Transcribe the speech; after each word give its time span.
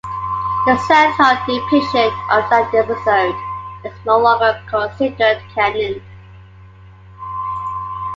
The 0.65 0.79
San 0.87 1.11
Ho 1.11 1.35
depiction 1.45 2.09
of 2.31 2.49
that 2.49 2.71
episode 2.73 3.35
is 3.85 3.93
no 4.03 4.17
longer 4.17 4.59
considered 4.67 5.39
canon. 5.53 6.01